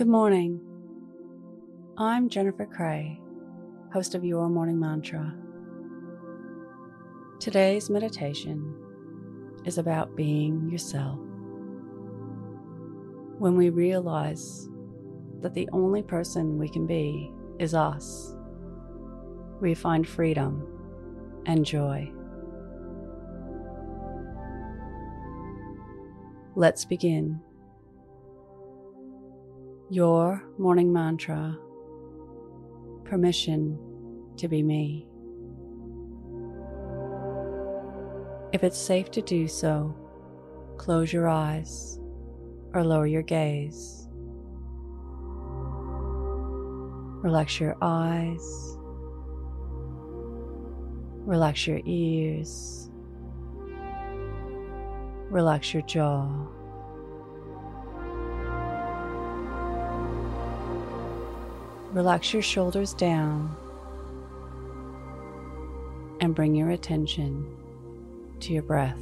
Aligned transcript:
Good 0.00 0.08
morning. 0.08 0.58
I'm 1.98 2.30
Jennifer 2.30 2.64
Cray, 2.64 3.20
host 3.92 4.14
of 4.14 4.24
Your 4.24 4.48
Morning 4.48 4.80
Mantra. 4.80 5.36
Today's 7.38 7.90
meditation 7.90 8.74
is 9.66 9.76
about 9.76 10.16
being 10.16 10.70
yourself. 10.70 11.18
When 13.40 13.58
we 13.58 13.68
realize 13.68 14.70
that 15.42 15.52
the 15.52 15.68
only 15.70 16.02
person 16.02 16.56
we 16.56 16.70
can 16.70 16.86
be 16.86 17.30
is 17.58 17.74
us, 17.74 18.34
we 19.60 19.74
find 19.74 20.08
freedom 20.08 20.66
and 21.44 21.62
joy. 21.62 22.10
Let's 26.56 26.86
begin. 26.86 27.42
Your 29.92 30.44
morning 30.56 30.92
mantra 30.92 31.58
permission 33.04 33.76
to 34.36 34.46
be 34.46 34.62
me. 34.62 35.08
If 38.52 38.62
it's 38.62 38.78
safe 38.78 39.10
to 39.10 39.20
do 39.20 39.48
so, 39.48 39.96
close 40.76 41.12
your 41.12 41.28
eyes 41.28 41.98
or 42.72 42.84
lower 42.84 43.08
your 43.08 43.22
gaze. 43.22 44.06
Relax 47.24 47.58
your 47.58 47.76
eyes, 47.82 48.78
relax 51.26 51.66
your 51.66 51.80
ears, 51.84 52.92
relax 55.30 55.74
your 55.74 55.82
jaw. 55.82 56.46
Relax 61.92 62.32
your 62.32 62.42
shoulders 62.42 62.94
down 62.94 63.56
and 66.20 66.36
bring 66.36 66.54
your 66.54 66.70
attention 66.70 67.44
to 68.38 68.52
your 68.52 68.62
breath. 68.62 69.00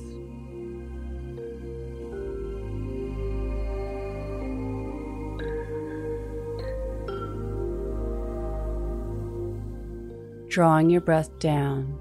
Drawing 10.48 10.88
your 10.88 11.02
breath 11.02 11.38
down 11.38 12.00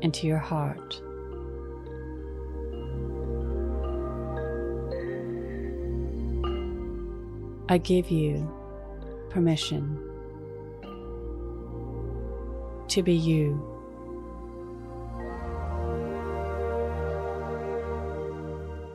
into 0.00 0.28
your 0.28 0.38
heart. 0.38 1.02
I 7.68 7.78
give 7.78 8.10
you 8.10 8.48
permission 9.30 9.98
to 12.88 13.02
be 13.02 13.14
you. 13.14 13.62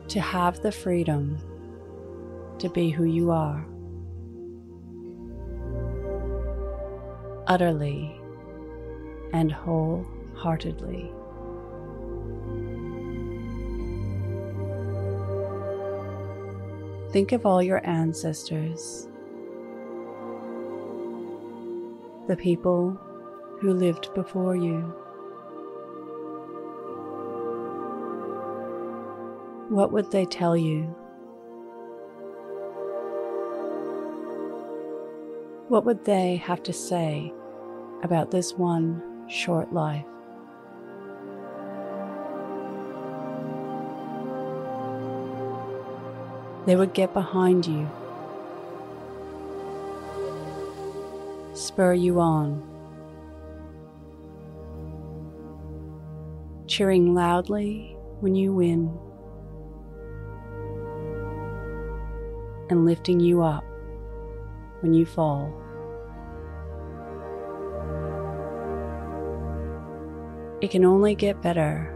To 0.09 0.20
have 0.20 0.62
the 0.62 0.72
freedom 0.72 1.38
to 2.59 2.70
be 2.70 2.90
who 2.90 3.06
you 3.06 3.31
are. 3.31 3.66
Utterly 7.47 8.20
and 9.31 9.52
wholeheartedly. 9.52 11.12
Think 17.12 17.31
of 17.31 17.45
all 17.45 17.62
your 17.62 17.86
ancestors 17.88 19.08
the 22.27 22.38
people 22.38 22.97
who 23.59 23.73
lived 23.73 24.13
before 24.13 24.55
you. 24.55 24.79
What 29.69 29.91
would 29.91 30.11
they 30.11 30.25
tell 30.25 30.56
you? 30.56 30.83
What 35.67 35.85
would 35.85 36.06
they 36.06 36.38
have 36.38 36.63
to 36.63 36.73
say 36.73 37.33
about 38.03 38.31
this 38.31 38.53
one 38.53 39.28
short 39.28 39.73
life? 39.73 40.06
They 46.66 46.78
would 46.78 46.94
get 46.94 47.13
behind 47.13 47.66
you 47.66 47.89
spur 51.53 51.94
you 51.94 52.19
on. 52.19 52.62
Cheering 56.68 57.14
loudly 57.14 57.96
when 58.19 58.36
you 58.36 58.53
win, 58.53 58.97
and 62.69 62.86
lifting 62.86 63.19
you 63.19 63.44
up 63.44 63.63
when 64.81 64.94
you 64.94 65.06
fall. 65.06 65.53
It 70.62 70.72
can 70.72 70.86
only 70.86 71.13
get 71.13 71.42
better 71.42 71.94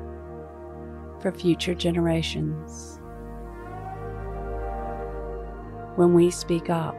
for 1.21 1.31
future 1.31 1.73
generations. 1.73 2.99
When 5.95 6.13
we 6.13 6.29
speak 6.29 6.69
up, 6.69 6.95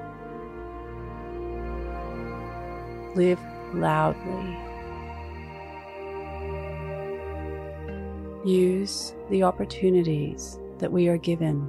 live 3.19 3.41
loudly. 3.75 4.57
Use 8.49 9.13
the 9.29 9.43
opportunities 9.43 10.61
that 10.79 10.93
we 10.93 11.09
are 11.09 11.19
given 11.19 11.69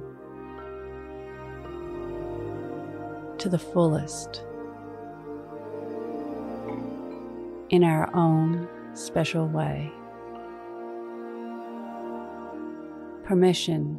to 3.38 3.48
the 3.48 3.58
fullest 3.58 4.44
in 7.70 7.82
our 7.82 8.08
own 8.14 8.68
special 8.94 9.48
way. 9.48 9.90
Permission 13.24 13.98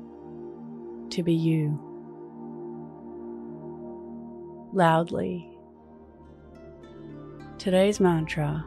to 1.09 1.21
be 1.21 1.33
you 1.33 1.77
loudly 4.71 5.50
Today's 7.61 7.99
mantra 7.99 8.65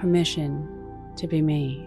permission 0.00 1.12
to 1.16 1.26
be 1.26 1.42
me. 1.42 1.86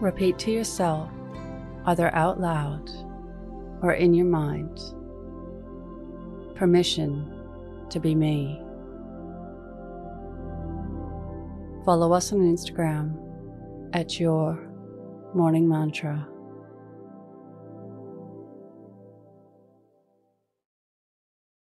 Repeat 0.00 0.36
to 0.40 0.50
yourself, 0.50 1.08
either 1.84 2.12
out 2.16 2.40
loud 2.40 2.90
or 3.80 3.92
in 3.92 4.12
your 4.12 4.26
mind, 4.26 4.76
permission 6.56 7.32
to 7.90 8.00
be 8.00 8.16
me. 8.16 8.60
Follow 11.84 12.12
us 12.12 12.32
on 12.32 12.40
Instagram 12.40 13.14
at 13.92 14.18
your 14.18 14.68
morning 15.32 15.68
mantra. 15.68 16.26